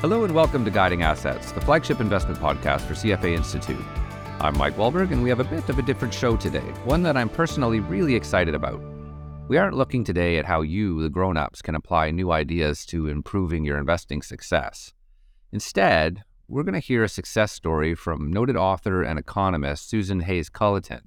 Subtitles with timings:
[0.00, 3.84] Hello and welcome to Guiding Assets, the flagship investment podcast for CFA Institute.
[4.40, 7.18] I'm Mike Wallberg, and we have a bit of a different show today, one that
[7.18, 8.80] I'm personally really excited about.
[9.46, 13.08] We aren't looking today at how you, the grown ups, can apply new ideas to
[13.08, 14.94] improving your investing success.
[15.52, 21.02] Instead, we're going to hear a success story from noted author and economist Susan HayesCulleton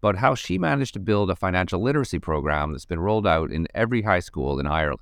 [0.00, 3.66] about how she managed to build a financial literacy program that's been rolled out in
[3.74, 5.00] every high school in Ireland.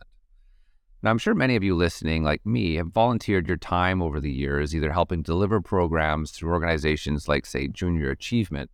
[1.02, 4.32] Now, I'm sure many of you listening, like me, have volunteered your time over the
[4.32, 8.70] years, either helping deliver programs through organizations like, say, Junior Achievement,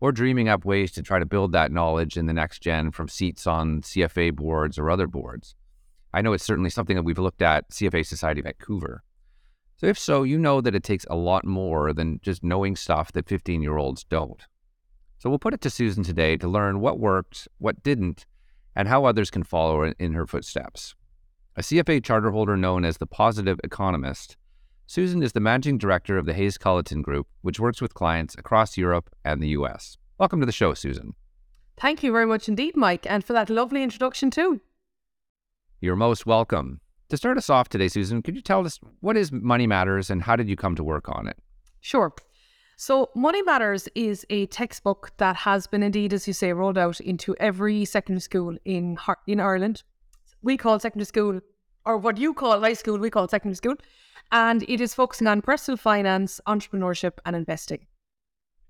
[0.00, 3.08] or dreaming up ways to try to build that knowledge in the next gen from
[3.08, 5.54] seats on CFA boards or other boards.
[6.12, 9.02] I know it's certainly something that we've looked at CFA Society Vancouver.
[9.78, 13.12] So, if so, you know that it takes a lot more than just knowing stuff
[13.12, 14.42] that 15 year olds don't.
[15.18, 18.26] So, we'll put it to Susan today to learn what worked, what didn't,
[18.74, 20.94] and how others can follow in her footsteps.
[21.58, 24.36] A CFA charter holder known as the Positive Economist,
[24.86, 29.08] Susan is the managing director of the HayesCulleton Group, which works with clients across Europe
[29.24, 29.96] and the US.
[30.18, 31.14] Welcome to the show, Susan.
[31.80, 34.60] Thank you very much indeed, Mike, and for that lovely introduction, too.
[35.80, 36.82] You're most welcome.
[37.08, 40.22] To start us off today, Susan, could you tell us what is Money Matters and
[40.22, 41.38] how did you come to work on it?
[41.80, 42.12] Sure.
[42.76, 47.00] So, Money Matters is a textbook that has been indeed, as you say, rolled out
[47.00, 49.84] into every secondary school in in Ireland
[50.46, 51.40] we call secondary school,
[51.86, 53.76] or what you call high school, we call secondary school.
[54.32, 57.86] And it is focusing on personal finance, entrepreneurship, and investing.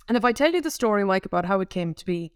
[0.06, 2.33] And if I tell you the story, Mike, about how it came to be,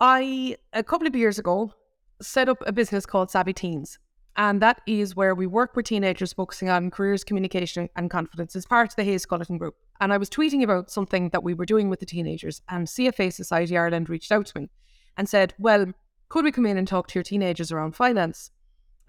[0.00, 1.74] I, a couple of years ago,
[2.22, 3.98] set up a business called Savvy Teens.
[4.36, 8.64] And that is where we work with teenagers focusing on careers, communication, and confidence as
[8.64, 9.74] part of the HayesCulleton Group.
[10.00, 13.32] And I was tweeting about something that we were doing with the teenagers, and CFA
[13.32, 14.70] Society Ireland reached out to me
[15.18, 15.92] and said, Well,
[16.30, 18.50] could we come in and talk to your teenagers around finance?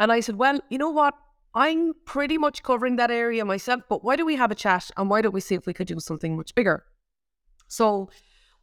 [0.02, 1.14] And I said, Well, you know what?
[1.54, 5.12] I'm pretty much covering that area myself, but why don't we have a chat and
[5.12, 6.86] why don't we see if we could do something much bigger?
[7.68, 8.10] So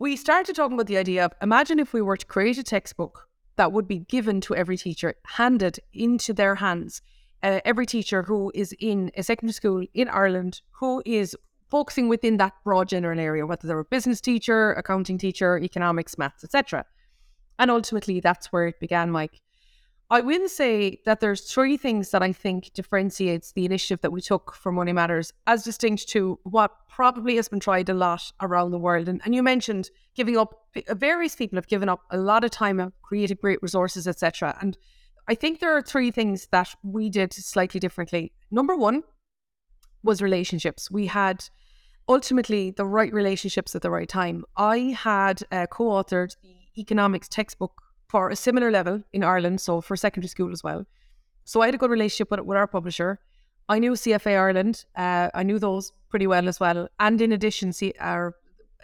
[0.00, 3.28] we started talking about the idea of imagine if we were to create a textbook
[3.54, 7.02] that would be given to every teacher, handed into their hands.
[7.40, 11.36] Uh, every teacher who is in a secondary school in Ireland who is
[11.70, 16.42] focusing within that broad general area, whether they're a business teacher, accounting teacher, economics, maths,
[16.42, 16.84] etc.
[17.60, 19.40] And ultimately, that's where it began, Mike.
[20.10, 24.22] I will say that there's three things that I think differentiates the initiative that we
[24.22, 28.70] took for Money Matters as distinct to what probably has been tried a lot around
[28.70, 29.06] the world.
[29.06, 30.54] And, and you mentioned giving up,
[30.92, 34.56] various people have given up a lot of time and created great resources, etc.
[34.62, 34.78] And
[35.28, 38.32] I think there are three things that we did slightly differently.
[38.50, 39.02] Number one
[40.02, 40.90] was relationships.
[40.90, 41.44] We had
[42.08, 44.46] ultimately the right relationships at the right time.
[44.56, 49.80] I had uh, co authored the economics textbook for a similar level in Ireland, so
[49.80, 50.86] for secondary school as well.
[51.44, 53.20] So I had a good relationship with, with our publisher.
[53.68, 54.84] I knew CFA Ireland.
[54.96, 56.88] Uh, I knew those pretty well as well.
[56.98, 58.34] And in addition, our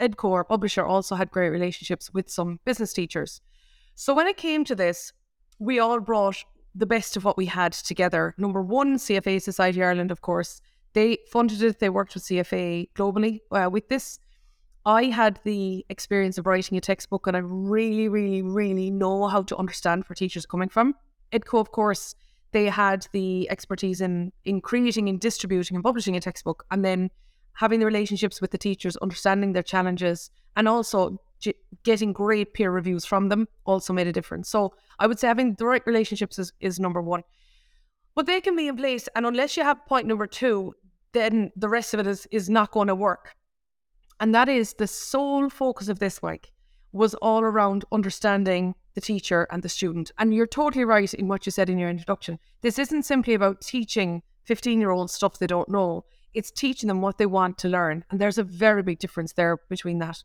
[0.00, 3.40] Edco, our publisher, also had great relationships with some business teachers.
[3.94, 5.12] So when it came to this,
[5.58, 8.34] we all brought the best of what we had together.
[8.36, 10.60] Number one, CFA Society Ireland, of course,
[10.92, 11.78] they funded it.
[11.78, 14.18] They worked with CFA globally uh, with this.
[14.86, 19.42] I had the experience of writing a textbook and I really, really, really know how
[19.44, 20.94] to understand where teachers are coming from.
[21.32, 22.14] Edco, of course,
[22.52, 27.10] they had the expertise in in creating and distributing and publishing a textbook and then
[27.54, 32.70] having the relationships with the teachers, understanding their challenges, and also g- getting great peer
[32.70, 34.48] reviews from them also made a difference.
[34.48, 37.22] So I would say having the right relationships is, is number one.
[38.14, 40.74] But they can be in place, and unless you have point number two,
[41.12, 43.34] then the rest of it is, is not going to work.
[44.20, 46.52] And that is the sole focus of this week
[46.92, 50.12] was all around understanding the teacher and the student.
[50.18, 52.38] And you're totally right in what you said in your introduction.
[52.62, 56.04] This isn't simply about teaching 15 year olds stuff they don't know,
[56.34, 58.04] it's teaching them what they want to learn.
[58.10, 60.22] And there's a very big difference there between that.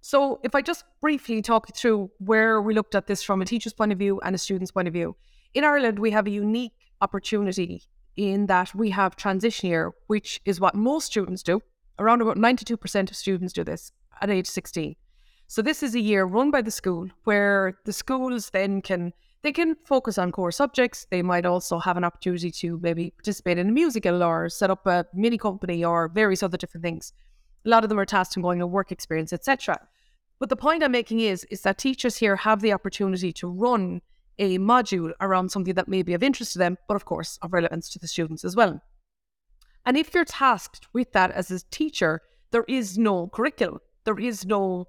[0.00, 3.44] So, if I just briefly talk you through where we looked at this from a
[3.44, 5.16] teacher's point of view and a student's point of view,
[5.54, 7.82] in Ireland, we have a unique opportunity
[8.16, 11.60] in that we have transition year, which is what most students do.
[11.98, 14.94] Around about 92% of students do this at age 16.
[15.48, 19.12] So this is a year run by the school where the schools then can
[19.42, 21.06] they can focus on core subjects.
[21.10, 24.84] They might also have an opportunity to maybe participate in a musical or set up
[24.86, 27.12] a mini company or various other different things.
[27.64, 29.78] A lot of them are tasked in going to work experience, etc.
[30.40, 34.02] But the point I'm making is is that teachers here have the opportunity to run
[34.38, 37.52] a module around something that may be of interest to them, but of course of
[37.52, 38.80] relevance to the students as well.
[39.88, 42.20] And if you're tasked with that as a teacher,
[42.50, 43.80] there is no curriculum.
[44.04, 44.86] There is no,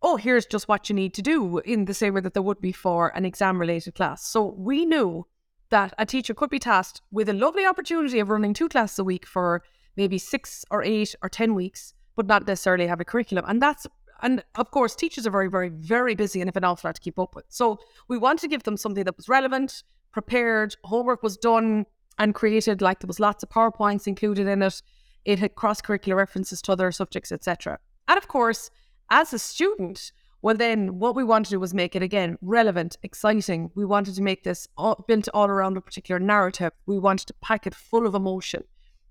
[0.00, 2.62] oh, here's just what you need to do in the same way that there would
[2.62, 4.26] be for an exam related class.
[4.26, 5.26] So we knew
[5.68, 9.04] that a teacher could be tasked with a lovely opportunity of running two classes a
[9.04, 9.62] week for
[9.98, 13.44] maybe six or eight or 10 weeks, but not necessarily have a curriculum.
[13.46, 13.86] And that's,
[14.22, 17.02] and of course, teachers are very, very, very busy and have an awful lot to
[17.02, 17.44] keep up with.
[17.50, 21.84] So we wanted to give them something that was relevant, prepared, homework was done
[22.18, 24.82] and created, like there was lots of PowerPoints included in it.
[25.24, 27.78] It had cross curricular references to other subjects, etc.
[28.06, 28.70] And of course,
[29.10, 32.96] as a student, well, then what we wanted to do was make it again relevant,
[33.02, 33.70] exciting.
[33.74, 36.72] We wanted to make this all, built all around a particular narrative.
[36.86, 38.62] We wanted to pack it full of emotion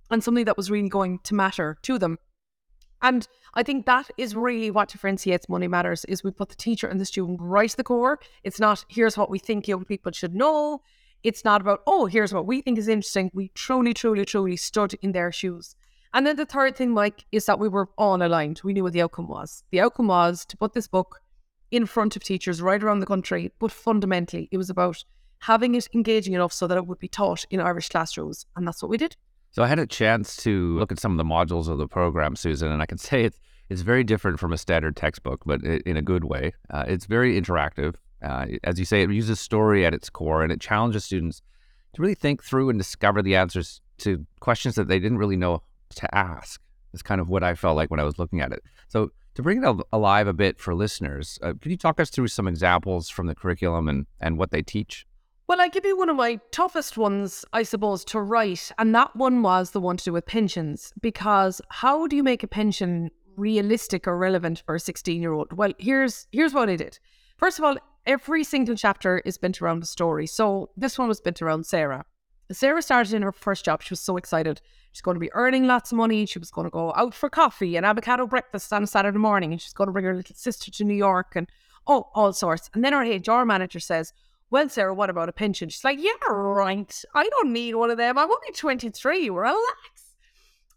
[0.09, 2.17] and something that was really going to matter to them.
[3.01, 6.87] And I think that is really what differentiates Money Matters is we put the teacher
[6.87, 8.19] and the student right at the core.
[8.43, 10.81] It's not here's what we think young people should know.
[11.23, 13.31] It's not about, oh, here's what we think is interesting.
[13.33, 15.75] We truly, truly, truly stood in their shoes.
[16.13, 18.61] And then the third thing, Mike, is that we were all aligned.
[18.63, 19.63] We knew what the outcome was.
[19.71, 21.21] The outcome was to put this book
[21.71, 25.03] in front of teachers right around the country, but fundamentally, it was about
[25.39, 28.45] having it engaging enough so that it would be taught in Irish classrooms.
[28.55, 29.15] And that's what we did.
[29.51, 32.35] So I had a chance to look at some of the modules of the program,
[32.35, 35.97] Susan, and I can say it's it's very different from a standard textbook, but in
[35.97, 36.53] a good way.
[36.69, 37.95] Uh, it's very interactive.
[38.21, 41.41] Uh, as you say, it uses story at its core, and it challenges students
[41.93, 45.61] to really think through and discover the answers to questions that they didn't really know
[45.95, 46.61] to ask.
[46.93, 48.63] Is kind of what I felt like when I was looking at it.
[48.87, 52.29] So to bring it alive a bit for listeners, uh, could you talk us through
[52.29, 55.05] some examples from the curriculum and, and what they teach?
[55.47, 59.15] Well, I give you one of my toughest ones, I suppose, to write, and that
[59.15, 60.91] one was the one to do with pensions.
[61.01, 65.53] Because how do you make a pension realistic or relevant for a 16 year old?
[65.53, 66.99] Well, here's here's what I did.
[67.37, 70.25] First of all, every single chapter is bent around a story.
[70.25, 72.05] So this one was bent around Sarah.
[72.51, 73.83] Sarah started in her first job.
[73.83, 74.61] She was so excited.
[74.93, 76.25] She's going to be earning lots of money.
[76.25, 79.51] She was going to go out for coffee and avocado breakfast on a Saturday morning.
[79.51, 81.49] And she's going to bring her little sister to New York and
[81.85, 82.69] oh, all sorts.
[82.73, 84.13] And then her HR manager says,
[84.49, 85.67] well, Sarah, what about a pension?
[85.67, 87.03] She's like, yeah, right.
[87.13, 88.17] I don't need one of them.
[88.17, 89.29] I'm only 23.
[89.29, 89.96] Relax.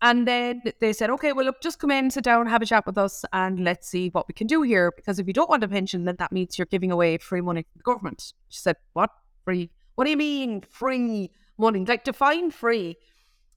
[0.02, 2.87] And then they said, okay, well, look, just come in, sit down, have a chat
[2.87, 4.93] with us, and let's see what we can do here.
[4.97, 7.62] Because if you don't want a pension, then that means you're giving away free money
[7.62, 8.32] from the government.
[8.49, 9.11] She said, what?
[9.44, 9.70] Free?
[9.97, 11.85] What do you mean, free money?
[11.85, 12.97] Like, define free.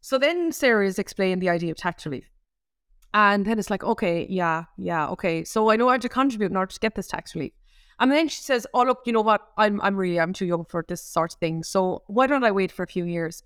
[0.01, 2.29] So then Sarah is the idea of tax relief.
[3.13, 5.45] And then it's like, okay, yeah, yeah, okay.
[5.45, 7.53] So I know I have to contribute in order to get this tax relief.
[7.99, 9.41] And then she says, "Oh look, you know what?
[9.55, 11.63] I'm I'm really I'm too young for this sort of thing.
[11.63, 13.43] So why don't I wait for a few years?"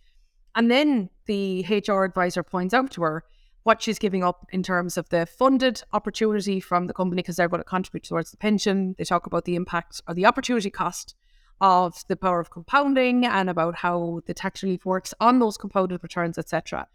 [0.56, 3.24] And then the HR advisor points out to her
[3.64, 7.50] what she's giving up in terms of the funded opportunity from the company because they're
[7.50, 8.96] going to contribute towards the pension.
[8.98, 11.16] They talk about the impact or the opportunity cost
[11.60, 16.02] of the power of compounding and about how the tax relief works on those compounded
[16.02, 16.88] returns, etc.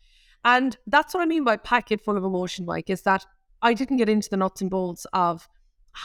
[0.45, 3.27] And that's what I mean by packet full of emotion, Mike, is that
[3.61, 5.49] I didn't get into the nuts and bolts of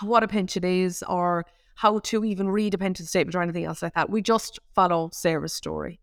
[0.02, 1.46] what a pension is or
[1.76, 4.10] how to even read a pension statement or anything else like that.
[4.10, 6.00] We just follow Sarah's story.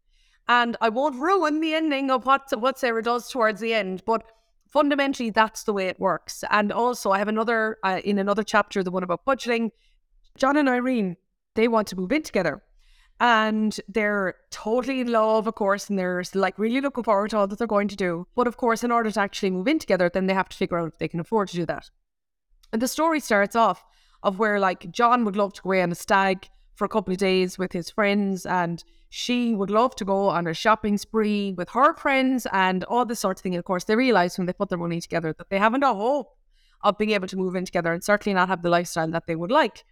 [0.49, 4.25] And I won't ruin the ending of what, what Sarah does towards the end, but
[4.69, 6.45] fundamentally, that's the way it works.
[6.51, 9.71] And also, I have another, uh, in another chapter, the one about budgeting,
[10.37, 11.17] John and Irene,
[11.55, 12.63] they want to move in together.
[13.21, 17.47] And they're totally in love, of course, and they're like really looking forward to all
[17.47, 18.27] that they're going to do.
[18.35, 20.79] But of course, in order to actually move in together, then they have to figure
[20.79, 21.91] out if they can afford to do that.
[22.73, 23.85] And the story starts off
[24.25, 27.13] of where like John would love to go away on a stag for a couple
[27.13, 31.55] of days with his friends and she would love to go on a shopping spree
[31.57, 33.55] with her friends and all this sort of thing.
[33.55, 35.95] And of course, they realize when they put their money together that they haven't a
[35.95, 36.37] hope
[36.83, 39.37] of being able to move in together and certainly not have the lifestyle that they
[39.37, 39.85] would like.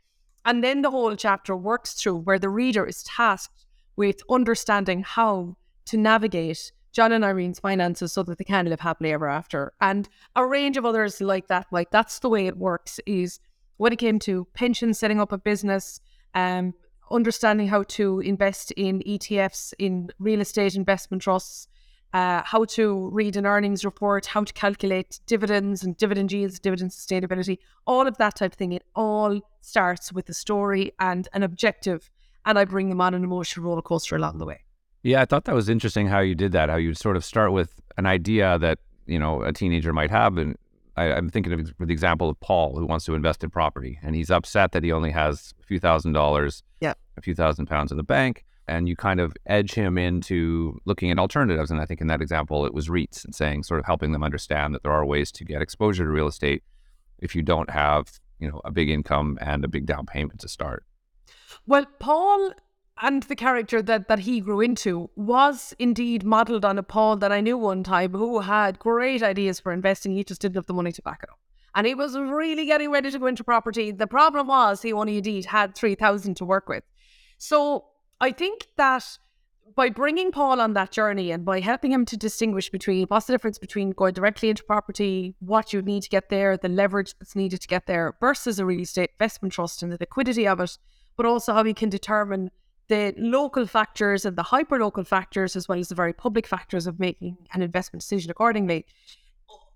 [0.44, 5.56] And then the whole chapter works through where the reader is tasked with understanding how
[5.86, 9.72] to navigate John and Irene's finances so that they can live happily ever after.
[9.80, 11.66] And a range of others like that.
[11.70, 13.38] Like that's the way it works is
[13.76, 16.00] when it came to pensions, setting up a business,
[16.34, 16.74] um,
[17.10, 21.68] understanding how to invest in ETFs, in real estate investment trusts,
[22.12, 26.90] uh, how to read an earnings report, how to calculate dividends and dividend yields, dividend
[26.90, 28.72] sustainability, all of that type of thing.
[28.72, 32.10] It all starts with a story and an objective,
[32.44, 34.60] and I bring them on an emotional roller coaster along the way.
[35.02, 36.68] Yeah, I thought that was interesting how you did that.
[36.68, 40.36] How you sort of start with an idea that you know a teenager might have,
[40.38, 40.56] and
[40.96, 44.14] I, am thinking of the example of Paul who wants to invest in property, and
[44.14, 47.90] he's upset that he only has a few thousand dollars, yeah, a few thousand pounds
[47.90, 51.70] in the bank, and you kind of edge him into looking at alternatives.
[51.70, 54.22] And I think in that example, it was REITs and saying sort of helping them
[54.22, 56.62] understand that there are ways to get exposure to real estate
[57.18, 60.48] if you don't have you know a big income and a big down payment to
[60.48, 60.84] start.
[61.66, 62.52] Well, Paul
[63.00, 67.32] and the character that, that he grew into was indeed modelled on a Paul that
[67.32, 70.12] I knew one time who had great ideas for investing.
[70.12, 71.38] He just didn't have the money to back it up.
[71.74, 73.90] And he was really getting ready to go into property.
[73.90, 76.84] The problem was he only indeed had 3,000 to work with.
[77.38, 77.86] So
[78.20, 79.18] I think that
[79.74, 83.32] by bringing Paul on that journey and by helping him to distinguish between what's the
[83.32, 87.34] difference between going directly into property, what you need to get there, the leverage that's
[87.34, 90.76] needed to get there, versus a real estate investment trust and the liquidity of it,
[91.16, 92.50] but also how we can determine
[92.92, 96.86] the local factors and the hyper local factors, as well as the very public factors
[96.86, 98.84] of making an investment decision accordingly.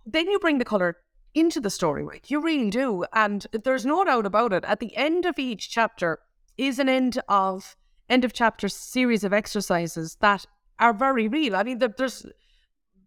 [0.04, 0.98] Then you bring the colour
[1.34, 2.22] into the story, right?
[2.30, 3.06] You really do.
[3.14, 4.66] And there's no doubt about it.
[4.66, 6.18] At the end of each chapter
[6.58, 7.74] is an end of
[8.10, 10.44] end of chapter series of exercises that
[10.78, 11.56] are very real.
[11.56, 12.26] I mean, there's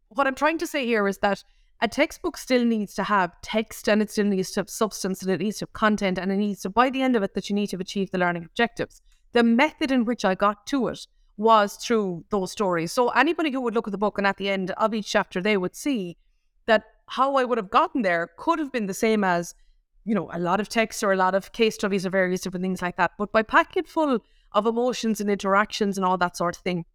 [0.08, 1.44] what I'm trying to say here is that
[1.82, 5.32] a textbook still needs to have text and it still needs to have substance and
[5.32, 7.48] it needs to have content and it needs to, by the end of it, that
[7.48, 9.04] you need to achieve the learning objectives.
[9.34, 11.08] The method in which I got to it
[11.38, 12.92] was through those stories.
[12.92, 15.42] So anybody who would look at the book and at the end of each chapter,
[15.42, 16.18] they would see
[16.66, 19.56] that how I would have gotten there could have been the same as,
[20.04, 22.64] you know, a lot of texts or a lot of case studies or various different
[22.64, 23.12] things like that.
[23.18, 24.20] But by packing full
[24.52, 26.86] of emotions and interactions and all that sort of thing,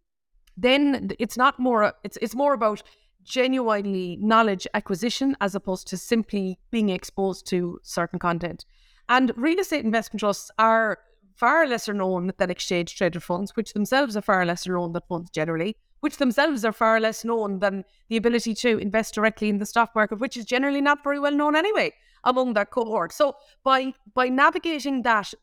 [0.57, 2.81] then it's not more it's it's more about
[3.23, 8.65] genuinely knowledge acquisition as opposed to simply being exposed to certain content.
[9.09, 10.99] And real estate investment trusts are
[11.35, 15.29] far lesser known than exchange traded funds, which themselves are far lesser known than funds
[15.29, 19.65] generally, which themselves are far less known than the ability to invest directly in the
[19.65, 21.91] stock market, which is generally not very well known anyway
[22.23, 23.11] among that cohort.
[23.11, 25.33] So by by navigating that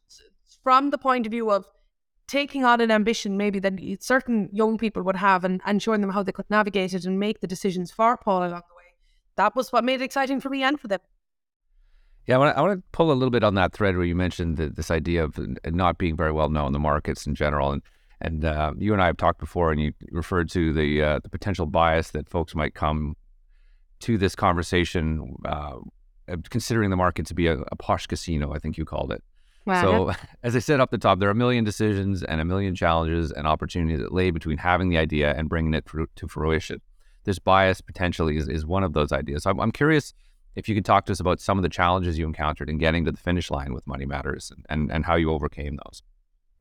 [0.62, 1.66] from the point of view of
[2.28, 6.10] taking on an ambition maybe that certain young people would have and, and showing them
[6.10, 8.94] how they could navigate it and make the decisions for Paul along the way.
[9.36, 11.00] That was what made it exciting for me and for them.
[12.26, 14.06] Yeah, I want, to, I want to pull a little bit on that thread where
[14.06, 17.34] you mentioned the, this idea of not being very well known in the markets in
[17.34, 17.82] general, and
[18.20, 21.28] and uh, you and I have talked before, and you referred to the uh, the
[21.28, 23.16] potential bias that folks might come
[24.00, 25.78] to this conversation, uh,
[26.48, 28.52] considering the market to be a, a posh casino.
[28.52, 29.24] I think you called it.
[29.66, 29.82] Wow.
[29.82, 30.12] So,
[30.42, 33.32] as I said up the top, there are a million decisions and a million challenges
[33.32, 35.86] and opportunities that lay between having the idea and bringing it
[36.16, 36.80] to fruition.
[37.24, 39.44] This bias potentially is, is one of those ideas.
[39.44, 40.12] So I'm, I'm curious
[40.54, 43.04] if you could talk to us about some of the challenges you encountered in getting
[43.04, 46.02] to the finish line with Money Matters and, and, and how you overcame those.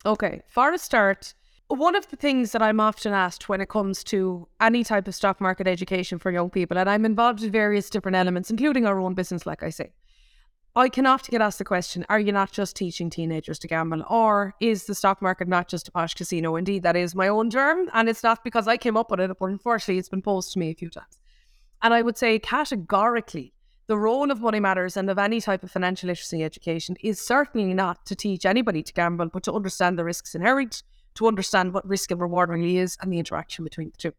[0.05, 0.41] Okay.
[0.47, 1.33] For a start,
[1.67, 5.15] one of the things that I'm often asked when it comes to any type of
[5.15, 8.99] stock market education for young people, and I'm involved in various different elements, including our
[8.99, 9.91] own business, like I say,
[10.75, 14.03] I can often get asked the question Are you not just teaching teenagers to gamble?
[14.09, 16.55] Or is the stock market not just a posh casino?
[16.55, 17.89] Indeed, that is my own term.
[17.93, 20.59] And it's not because I came up with it, but unfortunately, it's been posed to
[20.59, 21.19] me a few times.
[21.81, 23.53] And I would say categorically,
[23.87, 27.73] the role of Money Matters and of any type of financial literacy education is certainly
[27.73, 30.83] not to teach anybody to gamble, but to understand the risks inherent,
[31.15, 34.13] to understand what risk and reward really is, and the interaction between the two.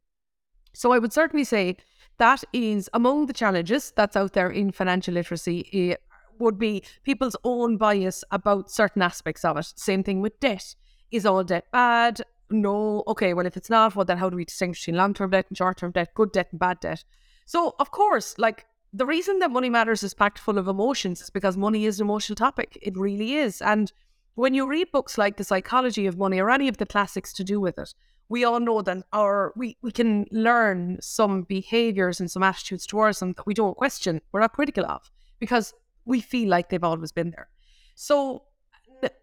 [0.75, 1.77] So I would certainly say
[2.19, 5.97] that is among the challenges that's out there in financial literacy eh,
[6.39, 9.73] would be people's own bias about certain aspects of it.
[9.77, 10.75] Same thing with debt.
[11.11, 12.23] Is all debt bad?
[12.51, 13.05] No.
[13.07, 15.47] Okay, well, if it's not, well, then how do we distinguish between long term debt
[15.49, 17.05] and short term debt, good debt and bad debt?
[17.45, 21.31] So, of course, like the reason that Money Matters is packed full of emotions is
[21.31, 22.79] because money is an emotional topic.
[22.83, 23.63] It really is.
[23.63, 23.91] And
[24.35, 27.45] when you read books like The Psychology of Money or any of the classics to
[27.45, 27.95] do with it,
[28.29, 33.19] we all know that our we, we can learn some behaviors and some attitudes towards
[33.21, 37.13] them that we don't question, we're not critical of, because we feel like they've always
[37.13, 37.49] been there.
[37.95, 38.45] So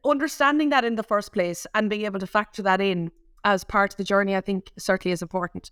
[0.05, 3.11] understanding that in the first place and being able to factor that in
[3.43, 5.71] as part of the journey, I think certainly is important.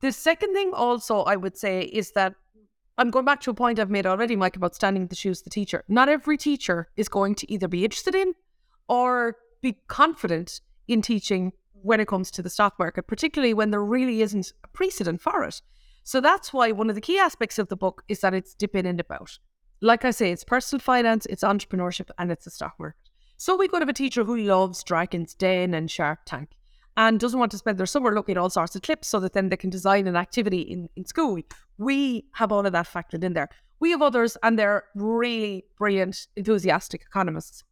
[0.00, 2.34] The second thing also I would say is that
[2.98, 5.40] I'm going back to a point I've made already, Mike, about standing in the shoes
[5.40, 5.84] of the teacher.
[5.88, 8.34] Not every teacher is going to either be interested in
[8.88, 13.84] or be confident in teaching when it comes to the stock market, particularly when there
[13.84, 15.60] really isn't a precedent for it.
[16.04, 18.74] So that's why one of the key aspects of the book is that it's dip
[18.74, 19.38] in and out
[19.80, 23.10] like I say, it's personal finance, it's entrepreneurship, and it's the stock market.
[23.36, 26.55] So we could have a teacher who loves Dragon's Den and Shark Tank
[26.96, 29.32] and doesn't want to spend their summer looking at all sorts of clips so that
[29.32, 31.38] then they can design an activity in, in school.
[31.78, 33.48] We have all of that factored in there.
[33.78, 37.64] We have others, and they're really brilliant, enthusiastic economists.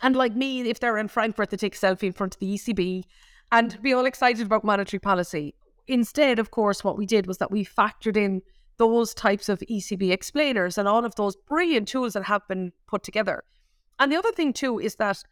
[0.00, 2.54] And like me, if they're in Frankfurt, they take a selfie in front of the
[2.54, 3.02] ECB
[3.50, 5.54] and be all excited about monetary policy.
[5.88, 8.42] Instead, of course, what we did was that we factored in
[8.78, 13.02] those types of ECB explainers and all of those brilliant tools that have been put
[13.02, 13.44] together.
[13.98, 15.22] And the other thing too is that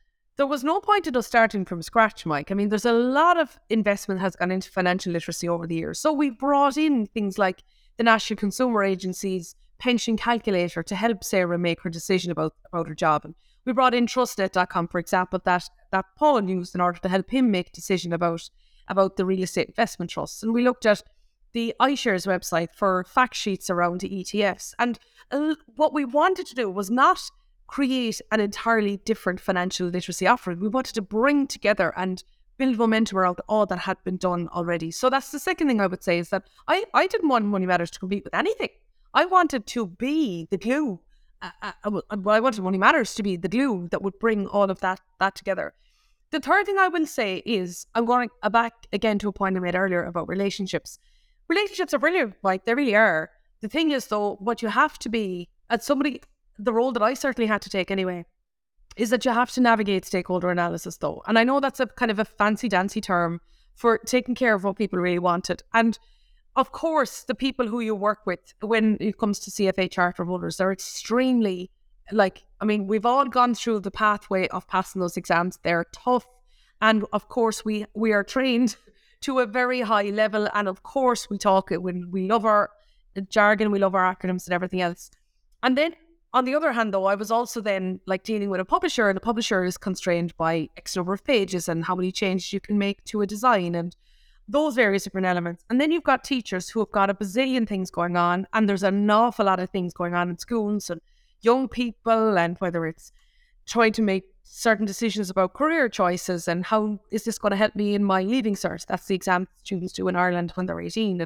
[0.41, 2.51] there was no point in us starting from scratch, Mike.
[2.51, 5.99] I mean, there's a lot of investment has gone into financial literacy over the years.
[5.99, 7.63] So we brought in things like
[7.99, 12.95] the National Consumer Agency's pension calculator to help Sarah make her decision about, about her
[12.95, 13.27] job.
[13.27, 13.35] And
[13.67, 17.51] we brought in trustnet.com, for example, that that Paul used in order to help him
[17.51, 18.49] make decision about
[18.89, 20.43] about the real estate investment trusts.
[20.43, 21.03] And we looked at
[21.53, 24.73] the iShares website for fact sheets around ETFs.
[24.79, 24.99] And
[25.31, 27.21] uh, what we wanted to do was not
[27.71, 30.59] create an entirely different financial literacy offering.
[30.59, 32.23] We wanted to bring together and
[32.59, 34.91] build momentum around all that had been done already.
[34.91, 37.67] So that's the second thing I would say is that I, I didn't want Money
[37.67, 38.71] Matters to compete with anything.
[39.15, 40.99] I wanted to be the glue.
[41.43, 44.69] Uh, uh, uh I wanted Money Matters to be the glue that would bring all
[44.69, 45.73] of that that together.
[46.33, 49.61] The third thing I will say is I'm going back again to a point I
[49.61, 50.99] made earlier about relationships.
[51.47, 53.31] Relationships are brilliant, like they really are.
[53.61, 56.21] The thing is, though, what you have to be, as somebody,
[56.65, 58.25] the role that I certainly had to take anyway,
[58.97, 61.23] is that you have to navigate stakeholder analysis, though.
[61.27, 63.41] And I know that's a kind of a fancy dancy term
[63.75, 65.63] for taking care of what people really wanted.
[65.73, 65.99] And
[66.57, 70.57] of course, the people who you work with when it comes to CFA charter holders,
[70.57, 71.71] they're extremely
[72.13, 75.59] like, I mean, we've all gone through the pathway of passing those exams.
[75.63, 76.27] They're tough.
[76.83, 78.77] And of course, we we are trained
[79.23, 80.49] to a very high level.
[80.55, 82.71] And of course, we talk it when we love our
[83.29, 85.11] jargon, we love our acronyms and everything else.
[85.63, 85.95] And then
[86.33, 89.17] on the other hand, though, I was also then like dealing with a publisher, and
[89.17, 92.79] the publisher is constrained by X number of pages and how many changes you can
[92.79, 93.97] make to a design and
[94.47, 95.65] those various different elements.
[95.71, 98.83] And then you've got teachers who have got a bazillion things going on, and there's
[98.83, 101.01] an awful lot of things going on in schools and
[101.41, 103.13] young people, and whether it's
[103.67, 107.77] trying to make certain decisions about career choices and how is this going to help
[107.77, 108.85] me in my leaving cert.
[108.87, 111.25] That's the exam students do in Ireland when they're 18.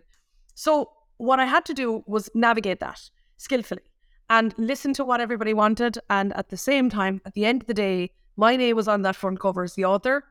[0.55, 3.01] So what I had to do was navigate that
[3.39, 3.83] skillfully
[4.31, 5.99] and listen to what everybody wanted.
[6.11, 9.03] And at the same time, at the end of the day, my name was on
[9.03, 10.25] that front cover as the author.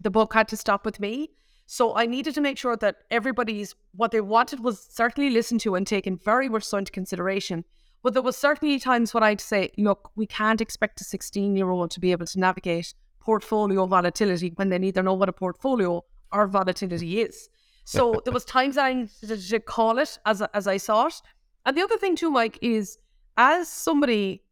[0.00, 1.30] The book had to stop with me.
[1.66, 5.74] So I needed to make sure that everybody's what they wanted was certainly listened to
[5.74, 7.64] and taken very much so into consideration.
[8.02, 11.68] But there was certainly times when I'd say, look, we can't expect a 16 year
[11.68, 16.02] old to be able to navigate portfolio volatility when they neither know what a portfolio
[16.32, 17.50] or volatility is.
[17.84, 21.20] So there was times I needed to call it as as I saw it.
[21.66, 22.96] And the other thing too, Mike, is
[23.38, 24.42] as somebody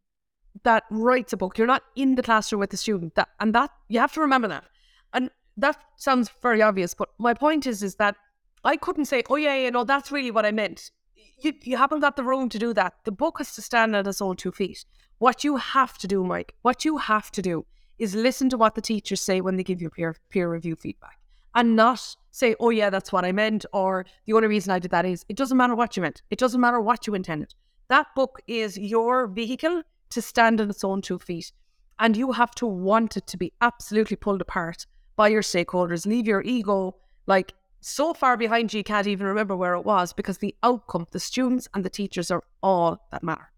[0.62, 3.14] that writes a book, you're not in the classroom with the student.
[3.16, 4.64] That and that you have to remember that.
[5.12, 8.16] And that sounds very obvious, but my point is is that
[8.64, 10.90] I couldn't say, oh yeah, yeah, no, that's really what I meant.
[11.38, 12.94] You you haven't got the room to do that.
[13.04, 14.84] The book has to stand on its own two feet.
[15.18, 17.66] What you have to do, Mike, what you have to do
[17.98, 21.18] is listen to what the teachers say when they give you peer peer review feedback.
[21.54, 24.90] And not say, oh yeah, that's what I meant, or the only reason I did
[24.90, 26.22] that is it doesn't matter what you meant.
[26.30, 27.54] It doesn't matter what you intended.
[27.88, 31.52] That book is your vehicle to stand on its own two feet.
[31.98, 36.06] And you have to want it to be absolutely pulled apart by your stakeholders.
[36.06, 36.96] Leave your ego
[37.26, 41.06] like so far behind you, you can't even remember where it was because the outcome,
[41.12, 43.50] the students and the teachers are all that matter.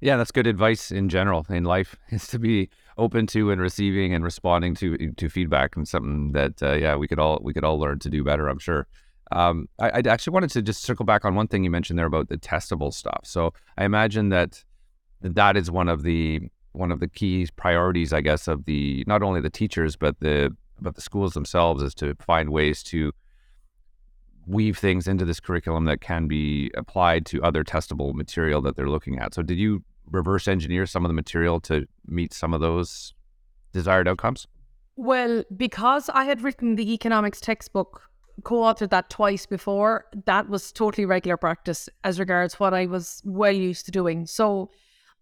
[0.00, 4.14] Yeah, that's good advice in general in life is to be open to and receiving
[4.14, 7.64] and responding to to feedback and something that uh, yeah we could all we could
[7.64, 8.48] all learn to do better.
[8.48, 8.86] I'm sure.
[9.32, 12.06] Um, I, I actually wanted to just circle back on one thing you mentioned there
[12.06, 13.20] about the testable stuff.
[13.24, 14.64] So I imagine that
[15.20, 16.40] that is one of the
[16.72, 20.54] one of the key priorities, I guess, of the not only the teachers but the
[20.80, 23.12] but the schools themselves is to find ways to
[24.46, 28.88] weave things into this curriculum that can be applied to other testable material that they're
[28.88, 29.34] looking at.
[29.34, 33.12] So did you reverse engineer some of the material to meet some of those
[33.72, 34.46] desired outcomes?
[34.96, 38.07] Well, because I had written the economics textbook
[38.44, 40.06] co-authored that twice before.
[40.26, 44.26] That was totally regular practice as regards what I was well used to doing.
[44.26, 44.70] So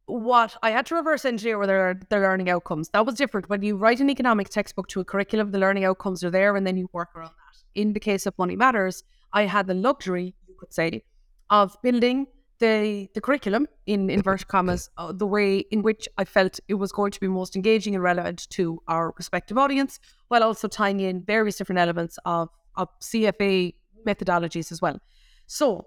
[0.07, 2.91] what I had to reverse engineer were their, their learning outcomes.
[2.91, 3.49] That was different.
[3.49, 6.67] When you write an economic textbook to a curriculum, the learning outcomes are there and
[6.67, 7.81] then you work around that.
[7.81, 9.03] In the case of Money Matters,
[9.33, 11.03] I had the luxury, you could say,
[11.51, 12.27] of building
[12.59, 16.91] the the curriculum in inverted commas uh, the way in which I felt it was
[16.91, 21.23] going to be most engaging and relevant to our respective audience, while also tying in
[21.23, 23.75] various different elements of of CFA
[24.07, 25.01] methodologies as well.
[25.47, 25.87] So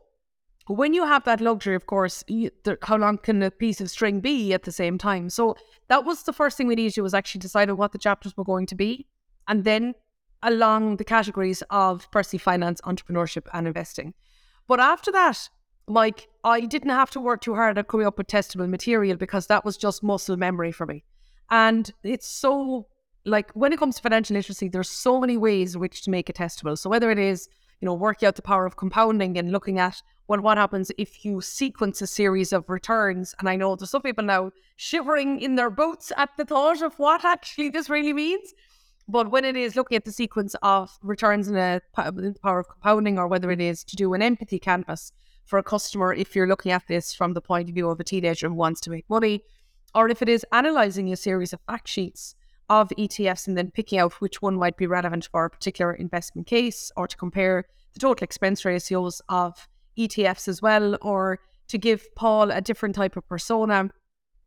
[0.67, 2.51] when you have that luxury, of course, you,
[2.83, 5.29] how long can a piece of string be at the same time?
[5.29, 5.55] So
[5.87, 8.37] that was the first thing we needed to was actually decide on what the chapters
[8.37, 9.07] were going to be,
[9.47, 9.95] and then
[10.43, 14.13] along the categories of personal finance, entrepreneurship, and investing.
[14.67, 15.49] But after that,
[15.87, 19.47] Mike, I didn't have to work too hard at coming up with testable material because
[19.47, 21.03] that was just muscle memory for me.
[21.49, 22.87] And it's so
[23.25, 26.37] like when it comes to financial literacy, there's so many ways which to make it
[26.37, 26.77] testable.
[26.77, 27.47] So whether it is,
[27.81, 31.25] you know, working out the power of compounding and looking at well, what happens if
[31.25, 33.33] you sequence a series of returns.
[33.39, 36.99] And I know there's some people now shivering in their boots at the thought of
[36.99, 38.53] what actually this really means.
[39.07, 42.69] But when it is looking at the sequence of returns in a the power of
[42.69, 45.11] compounding, or whether it is to do an empathy canvas
[45.45, 48.03] for a customer, if you're looking at this from the point of view of a
[48.03, 49.41] teenager who wants to make money,
[49.95, 52.35] or if it is analyzing a series of fact sheets
[52.69, 56.47] of ETFs and then picking out which one might be relevant for a particular investment
[56.47, 62.13] case or to compare the total expense ratios of ETFs as well, or to give
[62.15, 63.89] Paul a different type of persona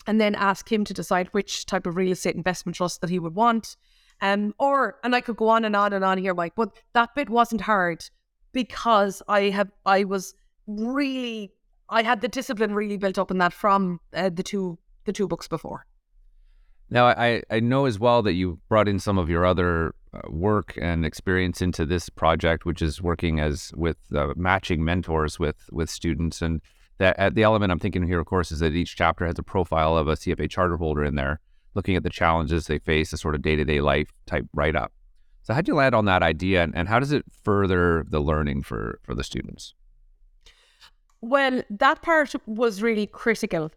[0.06, 3.18] and then ask him to decide which type of real estate investment trust that he
[3.18, 3.76] would want.
[4.20, 7.14] Um, or and I could go on and on and on here, Mike, but that
[7.14, 8.04] bit wasn't hard
[8.52, 10.34] because I have I was
[10.66, 11.52] really
[11.88, 15.26] I had the discipline really built up in that from uh, the two the two
[15.26, 15.86] books before.
[16.92, 20.20] Now, I, I know as well that you brought in some of your other uh,
[20.28, 25.56] work and experience into this project, which is working as with uh, matching mentors with
[25.72, 26.42] with students.
[26.42, 26.60] And
[26.98, 29.42] that uh, the element I'm thinking here, of course, is that each chapter has a
[29.42, 31.40] profile of a CFA charter holder in there,
[31.74, 34.76] looking at the challenges they face, a sort of day to day life type write
[34.76, 34.92] up.
[35.44, 38.64] So, how'd you land on that idea, and, and how does it further the learning
[38.64, 39.72] for for the students?
[41.22, 43.70] Well, that part was really critical,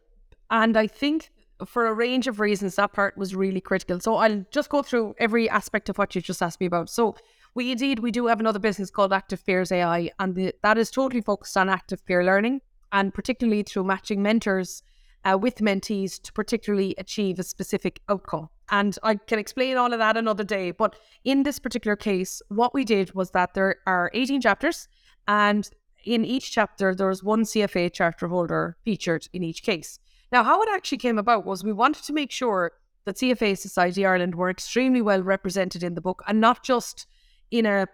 [0.51, 1.31] and I think
[1.65, 3.99] for a range of reasons, that part was really critical.
[3.99, 6.89] So I'll just go through every aspect of what you just asked me about.
[6.89, 7.15] So
[7.53, 10.91] we indeed we do have another business called Active Peers AI, and the, that is
[10.91, 12.59] totally focused on active peer learning,
[12.91, 14.83] and particularly through matching mentors
[15.23, 18.49] uh, with mentees to particularly achieve a specific outcome.
[18.69, 20.71] And I can explain all of that another day.
[20.71, 24.87] But in this particular case, what we did was that there are 18 chapters,
[25.27, 25.69] and
[26.03, 29.99] in each chapter, there was one CFA charter holder featured in each case.
[30.35, 32.73] Now, how it actually came about was we wanted to make sure
[33.05, 37.07] that CFA Society Ireland were extremely well represented in the book and not just
[37.51, 37.87] in a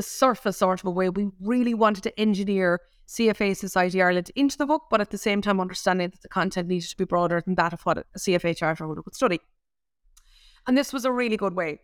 [0.00, 1.10] surface sort of a way.
[1.10, 5.42] We really wanted to engineer CFA Society Ireland into the book, but at the same
[5.42, 8.56] time understanding that the content needed to be broader than that of what a CFA
[8.56, 9.40] charter would study.
[10.66, 11.80] And this was a really good way.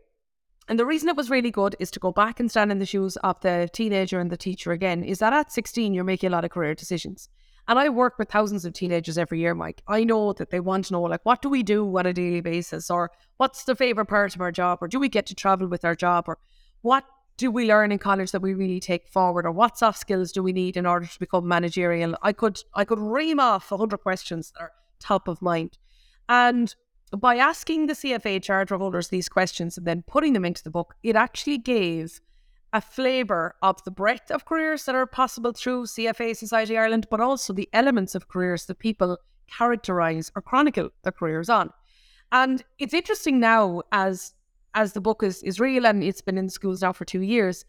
[0.68, 2.86] And the reason it was really good is to go back and stand in the
[2.86, 6.32] shoes of the teenager and the teacher again, is that at 16, you're making a
[6.32, 7.28] lot of career decisions.
[7.68, 9.82] And I work with thousands of teenagers every year, Mike.
[9.86, 12.40] I know that they want to know, like, what do we do on a daily
[12.40, 12.90] basis?
[12.90, 14.78] Or what's the favorite part of our job?
[14.80, 16.24] Or do we get to travel with our job?
[16.28, 16.38] Or
[16.80, 17.04] what
[17.36, 19.44] do we learn in college that we really take forward?
[19.44, 22.16] Or what soft skills do we need in order to become managerial?
[22.22, 25.76] I could I could ream off a hundred questions that are top of mind.
[26.26, 26.74] And
[27.16, 30.94] by asking the CFA charter holders these questions and then putting them into the book,
[31.02, 32.20] it actually gave
[32.72, 37.20] a flavour of the breadth of careers that are possible through CFA Society Ireland, but
[37.20, 39.18] also the elements of careers that people
[39.50, 41.70] characterise or chronicle their careers on.
[42.30, 44.34] And it's interesting now as
[44.74, 47.64] as the book is, is real and it's been in schools now for two years.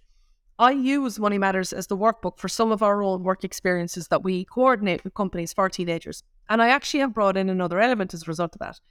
[0.59, 4.23] I use Money Matters as the workbook for some of our own work experiences that
[4.23, 6.21] we coordinate with companies for teenagers.
[6.49, 8.81] And I actually have brought in another element as a result of that.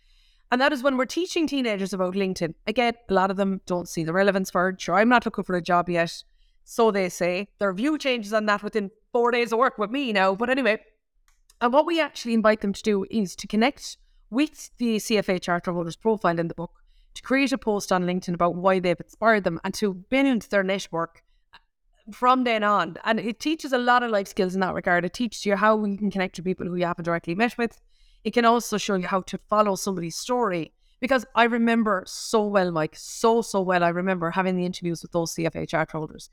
[0.50, 2.54] And that is when we're teaching teenagers about LinkedIn.
[2.66, 4.80] Again, a lot of them don't see the relevance for it.
[4.80, 6.22] Sure, I'm not looking for a job yet.
[6.64, 7.48] So they say.
[7.58, 10.34] Their view changes on that within four days of work with me now.
[10.34, 10.80] But anyway,
[11.60, 13.98] and what we actually invite them to do is to connect
[14.30, 16.72] with the CFA charter holders profile in the book,
[17.14, 20.62] to create a post on LinkedIn about why they've inspired them and to build their
[20.62, 21.58] network uh,
[22.12, 22.96] from then on.
[23.04, 25.04] And it teaches a lot of life skills in that regard.
[25.04, 27.80] It teaches you how you can connect to people who you haven't directly met with.
[28.28, 30.74] It can also show you how to follow somebody's story.
[31.00, 33.82] Because I remember so well, Mike, so, so well.
[33.82, 36.28] I remember having the interviews with those CFA chart holders.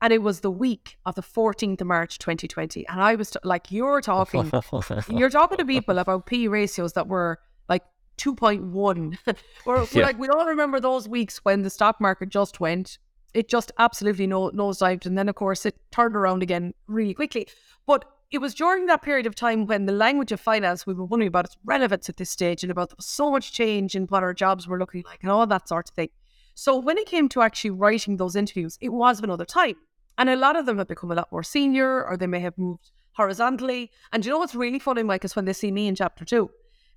[0.00, 2.88] And it was the week of the 14th of March 2020.
[2.88, 4.50] And I was t- like, you're talking,
[5.10, 7.82] you're talking to people about P ratios that were like
[8.16, 9.18] 2.1.
[9.66, 10.06] we're, yeah.
[10.06, 12.96] like, we all remember those weeks when the stock market just went.
[13.34, 15.04] It just absolutely no, nosedived.
[15.04, 17.48] And then, of course, it turned around again really quickly.
[17.86, 21.04] But it was during that period of time when the language of finance we were
[21.04, 24.04] wondering about its relevance at this stage and about there was so much change in
[24.04, 26.08] what our jobs were looking like and all that sort of thing.
[26.54, 29.76] So when it came to actually writing those interviews, it was of another time.
[30.16, 32.56] And a lot of them have become a lot more senior or they may have
[32.56, 33.90] moved horizontally.
[34.12, 36.50] And you know what's really funny, Mike, is when they see me in chapter two.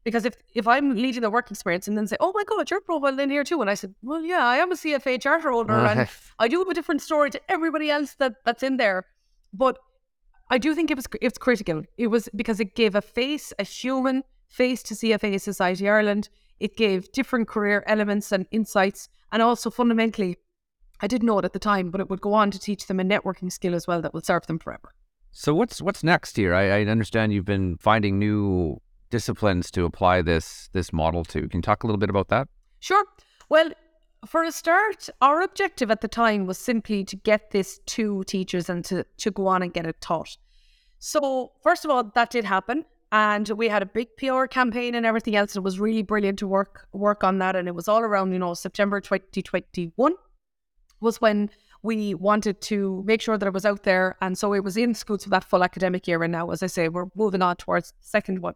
[0.06, 2.80] Because if, if I'm leading the work experience and then say, oh my God, your
[2.80, 3.60] profile in here too.
[3.60, 6.08] And I said, well, yeah, I am a CFA charter holder and
[6.40, 9.06] I do have a different story to everybody else that, that's in there.
[9.52, 9.80] But
[10.50, 11.84] I do think it was it's critical.
[11.98, 16.30] It was because it gave a face, a human face to CFA Society Ireland.
[16.60, 20.38] It gave different career elements and insights, and also fundamentally,
[21.02, 23.00] I didn't know it at the time, but it would go on to teach them
[23.00, 24.94] a networking skill as well that will serve them forever.
[25.32, 26.54] So what's what's next here?
[26.54, 31.50] I, I understand you've been finding new disciplines to apply this this model to.
[31.50, 32.48] Can you talk a little bit about that?
[32.80, 33.04] Sure.
[33.50, 33.72] Well,
[34.26, 38.70] for a start, our objective at the time was simply to get this to teachers
[38.70, 40.38] and to, to go on and get it taught.
[41.00, 42.86] So, first of all, that did happen.
[43.12, 45.56] And we had a big PR campaign and everything else.
[45.56, 47.56] It was really brilliant to work work on that.
[47.56, 50.14] And it was all around, you know, September 2021
[51.00, 51.50] was when
[51.84, 54.18] we wanted to make sure that it was out there.
[54.22, 56.24] And so it was in schools for that full academic year.
[56.24, 58.56] And now, as I say, we're moving on towards second one.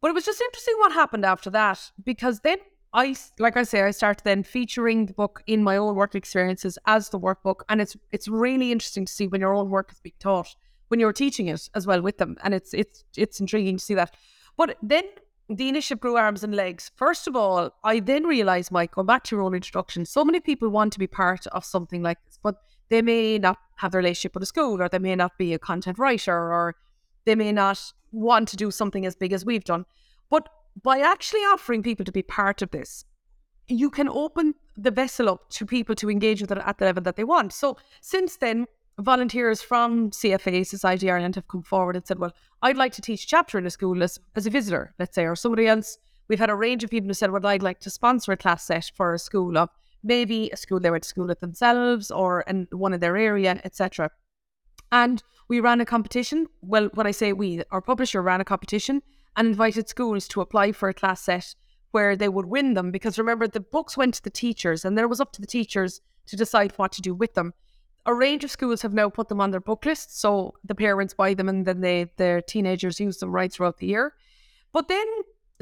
[0.00, 2.58] But it was just interesting what happened after that because then
[2.96, 6.78] I, like I say, I started then featuring the book in my own work experiences
[6.86, 10.00] as the workbook, and it's it's really interesting to see when your own work is
[10.00, 10.56] being taught
[10.88, 13.94] when you're teaching it as well with them, and it's it's it's intriguing to see
[13.94, 14.14] that.
[14.56, 15.04] But then
[15.48, 16.90] the initiative grew arms and legs.
[16.96, 20.40] First of all, I then realized, Mike, going back to your own introduction, so many
[20.40, 22.56] people want to be part of something like this, but
[22.88, 25.58] they may not have the relationship with a school, or they may not be a
[25.58, 26.76] content writer, or
[27.26, 29.84] they may not want to do something as big as we've done.
[30.30, 30.48] But
[30.82, 33.04] by actually offering people to be part of this,
[33.68, 37.02] you can open the vessel up to people to engage with it at the level
[37.02, 37.52] that they want.
[37.52, 38.66] So since then,
[38.98, 43.26] volunteers from CFA Society Ireland have come forward and said, Well, I'd like to teach
[43.26, 45.98] chapter in a school as, as a visitor, let's say, or somebody else.
[46.28, 48.64] We've had a range of people who said, Well, I'd like to sponsor a class
[48.64, 49.70] set for a school of
[50.02, 53.60] maybe a school they went to school at themselves or in one in their area,
[53.64, 54.10] etc.
[54.92, 56.46] And we ran a competition.
[56.60, 59.02] Well, when I say we, our publisher ran a competition
[59.36, 61.54] and invited schools to apply for a class set
[61.90, 62.90] where they would win them.
[62.90, 65.46] Because remember, the books went to the teachers and then it was up to the
[65.46, 67.52] teachers to decide what to do with them
[68.06, 71.12] a range of schools have now put them on their book list, so the parents
[71.12, 74.14] buy them and then they their teenagers use them right throughout the year.
[74.72, 75.06] But then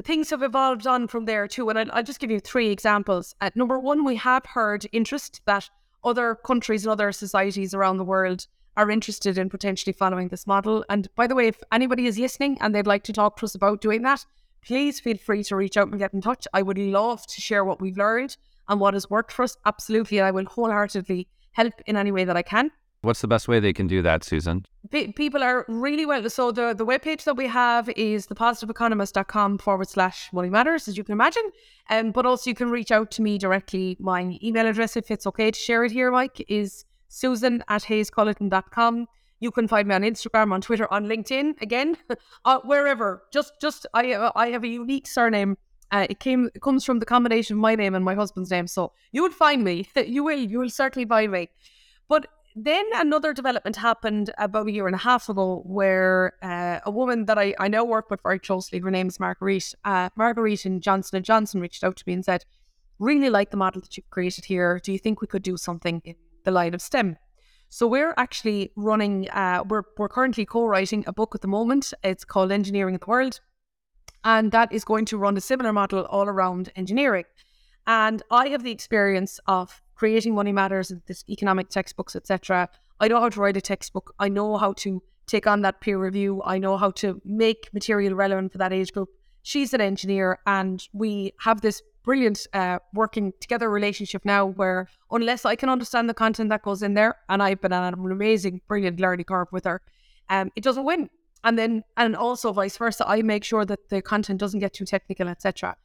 [0.03, 3.35] things have evolved on from there too, and I'll, I'll just give you three examples.
[3.41, 5.71] At number one, we have heard interest that
[6.05, 10.85] other countries and other societies around the world are interested in potentially following this model.
[10.89, 13.55] And by the way, if anybody is listening and they'd like to talk to us
[13.55, 14.25] about doing that,
[14.65, 16.47] please feel free to reach out and get in touch.
[16.53, 18.37] I would love to share what we've learned
[18.69, 19.57] and what has worked for us.
[19.67, 20.21] Absolutely.
[20.21, 22.71] I will wholeheartedly help in any way that I can.
[23.03, 24.65] What's the best way they can do that, Susan?
[24.91, 26.29] P- people are really well.
[26.31, 31.05] So the, the webpage that we have is thepositiveeconomist.com forward slash money matters, as you
[31.05, 31.43] can imagine.
[31.91, 33.99] Um, but also you can reach out to me directly.
[34.01, 39.07] My email address, if it's okay to share it here, Mike, is susan at hayesculleton.com.
[39.41, 41.97] You can find me on Instagram, on Twitter, on LinkedIn, again,
[42.45, 43.25] uh, wherever.
[43.33, 45.57] Just, just I, uh, I have a unique surname
[45.95, 48.67] uh, it came it comes from the combination of my name and my husband's name.
[48.67, 49.89] So you will find me.
[49.97, 50.39] you will.
[50.39, 51.51] You will certainly find me.
[52.09, 56.91] But then another development happened about a year and a half ago where uh, a
[56.91, 60.65] woman that I, I now work with very closely, her name is Marguerite, uh, Marguerite
[60.65, 62.45] and Johnson and Johnson reached out to me and said,
[63.01, 64.81] really like the model that you've created here.
[64.83, 67.17] Do you think we could do something in the line of STEM?
[67.69, 71.93] So we're actually running, uh, we're, we're currently co-writing a book at the moment.
[72.05, 73.41] It's called Engineering in the World.
[74.23, 77.25] And that is going to run a similar model all around engineering.
[77.87, 82.69] And I have the experience of creating Money Matters, this economic textbooks, etc.
[83.01, 84.15] I know how to write a textbook.
[84.19, 86.43] I know how to take on that peer review.
[86.45, 89.09] I know how to make material relevant for that age group.
[89.43, 95.45] She's an engineer, and we have this brilliant uh, working together relationship now where unless
[95.45, 98.61] I can understand the content that goes in there, and I've been on an amazing,
[98.69, 99.81] brilliant learning curve with her,
[100.29, 101.09] um, it doesn't win.
[101.45, 104.87] And then and also vice versa i make sure that the content doesn't get too
[104.87, 105.77] technical etc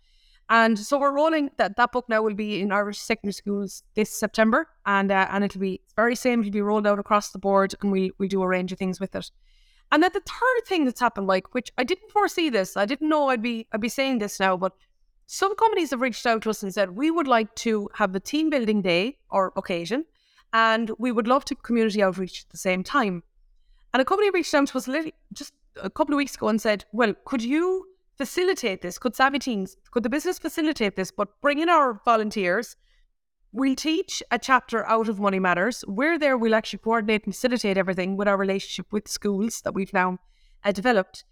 [0.49, 4.09] and so we're rolling that that book now will be in irish secondary schools this
[4.09, 7.75] september and uh, and it'll be very same it'll be rolled out across the board
[7.81, 9.29] and we we do a range of things with it.
[9.91, 13.09] And then the third thing that's happened like which i didn't foresee this i didn't
[13.09, 14.73] know i'd be i'd be saying this now but
[15.31, 18.19] some companies have reached out to us and said we would like to have a
[18.19, 20.03] team building day or occasion
[20.53, 23.21] and we would love to community outreach at the same time
[23.93, 24.89] and a company reached out to us
[25.33, 27.85] just a couple of weeks ago and said, Well, could you
[28.17, 28.97] facilitate this?
[28.97, 31.11] Could Savvy Teens, could the business facilitate this?
[31.11, 32.75] But bring in our volunteers.
[33.51, 35.83] We'll teach a chapter out of Money Matters.
[35.87, 39.93] We're there, we'll actually coordinate and facilitate everything with our relationship with schools that we've
[39.93, 40.19] now
[40.63, 41.23] uh, developed.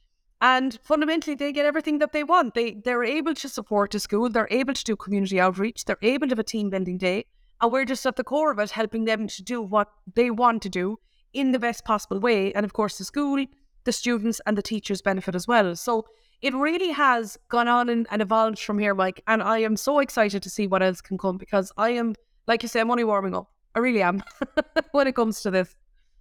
[0.42, 2.54] And fundamentally, they get everything that they want.
[2.54, 6.28] They, they're able to support a school, they're able to do community outreach, they're able
[6.28, 7.26] to have a team building day.
[7.60, 10.62] And we're just at the core of it, helping them to do what they want
[10.64, 11.00] to do
[11.34, 12.54] in the best possible way.
[12.54, 13.44] And of course, the school,
[13.84, 15.76] the students, and the teachers benefit as well.
[15.76, 16.06] So
[16.42, 19.24] it really has gone on and, and evolved from here, Mike.
[19.26, 22.14] And I am so excited to see what else can come because I am,
[22.48, 23.52] like you say, I'm only warming up.
[23.74, 24.24] I really am
[24.92, 25.76] when it comes to this.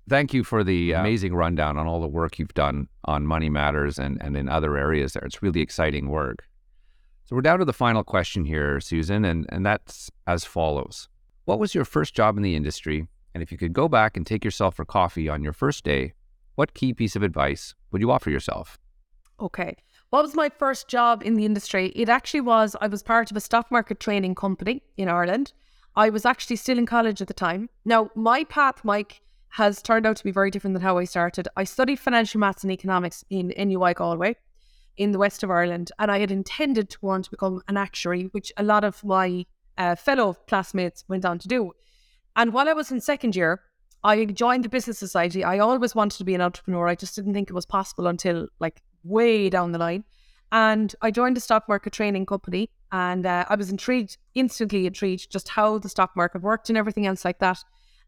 [0.09, 3.99] Thank you for the amazing rundown on all the work you've done on Money Matters
[3.99, 5.25] and, and in other areas there.
[5.25, 6.47] It's really exciting work.
[7.25, 11.09] So we're down to the final question here, Susan, and, and that's as follows.
[11.45, 14.27] What was your first job in the industry and if you could go back and
[14.27, 16.15] take yourself for coffee on your first day,
[16.55, 18.79] what key piece of advice would you offer yourself?
[19.39, 19.77] Okay.
[20.09, 21.93] What was my first job in the industry?
[21.95, 25.53] It actually was, I was part of a stock market training company in Ireland.
[25.97, 27.69] I was actually still in college at the time.
[27.85, 31.49] Now, my path, Mike, has turned out to be very different than how I started.
[31.57, 34.37] I studied financial maths and economics in NUI Galway
[34.97, 38.25] in the west of Ireland, and I had intended to want to become an actuary,
[38.33, 39.47] which a lot of my
[39.79, 41.73] uh, fellow classmates went on to do.
[42.35, 43.61] And while I was in second year,
[44.05, 45.43] I joined the business society.
[45.43, 46.87] I always wanted to be an entrepreneur.
[46.87, 50.05] I just didn't think it was possible until like way down the line.
[50.53, 55.31] And I joined a stock market training company and uh, I was intrigued, instantly intrigued,
[55.31, 57.59] just how the stock market worked and everything else like that.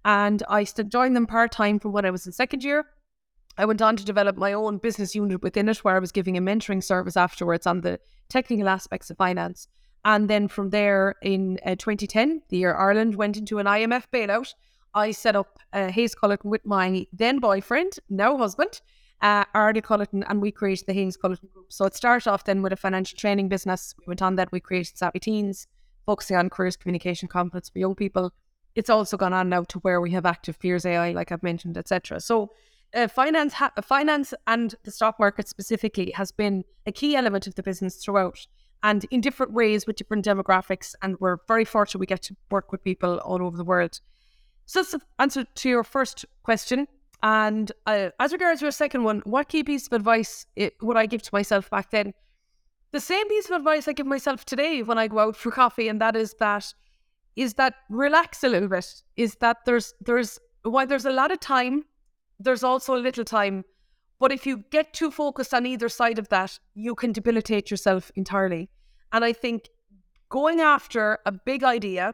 [0.04, 2.86] And I joined them part time from when I was in second year.
[3.56, 6.36] I went on to develop my own business unit within it where I was giving
[6.36, 9.66] a mentoring service afterwards on the technical aspects of finance.
[10.04, 14.54] And then from there in uh, 2010, the year Ireland went into an IMF bailout,
[14.94, 18.80] I set up uh, HayesCulleton with my then boyfriend, now husband,
[19.20, 21.72] uh, Ardy Culleton, and we created the HayesCulleton Group.
[21.72, 23.94] So it started off then with a financial training business.
[23.98, 25.66] We went on that, we created Savvy Teens,
[26.06, 28.32] focusing on careers communication confidence for young people.
[28.78, 31.76] It's also gone on now to where we have active peers AI, like I've mentioned,
[31.76, 32.20] etc.
[32.20, 32.52] So
[32.94, 37.56] uh, finance, ha- finance, and the stock market specifically has been a key element of
[37.56, 38.46] the business throughout,
[38.84, 40.94] and in different ways with different demographics.
[41.02, 43.98] And we're very fortunate we get to work with people all over the world.
[44.66, 46.86] So that's the answer to your first question.
[47.20, 50.46] And uh, as regards your second one, what key piece of advice
[50.80, 52.14] would I give to myself back then?
[52.92, 55.88] The same piece of advice I give myself today when I go out for coffee,
[55.88, 56.72] and that is that
[57.38, 59.02] is that relax a little bit.
[59.16, 61.84] Is that there's there's while there's a lot of time,
[62.40, 63.64] there's also a little time.
[64.18, 68.10] But if you get too focused on either side of that, you can debilitate yourself
[68.16, 68.68] entirely.
[69.12, 69.68] And I think
[70.28, 72.12] going after a big idea,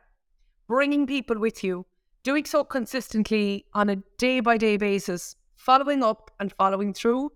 [0.69, 1.87] bringing people with you,
[2.23, 7.33] doing so consistently on a day by day basis, following up and following through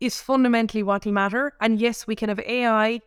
[0.00, 1.52] is fundamentally what will matter.
[1.60, 3.00] And yes, we can have AI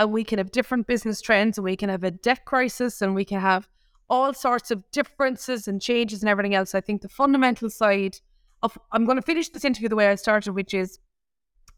[0.00, 3.14] and we can have different business trends and we can have a debt crisis and
[3.14, 3.68] we can have
[4.08, 6.74] all sorts of differences and changes and everything else.
[6.74, 8.16] I think the fundamental side
[8.62, 10.98] of, I'm going to finish this interview the way I started, which is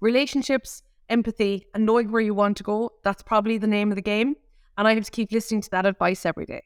[0.01, 2.93] relationships, empathy, and knowing where you want to go.
[3.03, 4.37] That's probably the name of the game.
[4.79, 6.63] And I have to keep listening to that advice every day.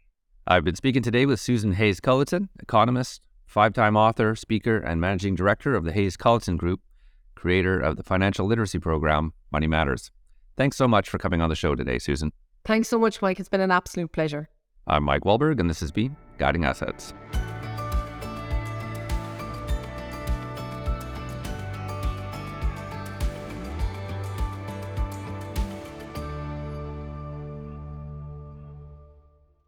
[0.47, 5.75] I've been speaking today with Susan HayesCulleton, economist, five time author, speaker, and managing director
[5.75, 6.83] of the HayesCulleton Group,
[7.35, 10.11] creator of the financial literacy program, Money Matters.
[10.57, 12.33] Thanks so much for coming on the show today, Susan.
[12.65, 13.39] Thanks so much, Mike.
[13.39, 14.49] It's been an absolute pleasure.
[14.87, 17.13] I'm Mike Wallberg, and this has been Guiding Assets.